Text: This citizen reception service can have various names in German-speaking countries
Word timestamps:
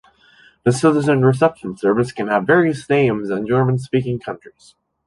This 0.63 0.81
citizen 0.81 1.23
reception 1.23 1.77
service 1.77 2.11
can 2.11 2.27
have 2.27 2.47
various 2.47 2.89
names 2.89 3.29
in 3.29 3.45
German-speaking 3.45 4.17
countries 4.21 4.73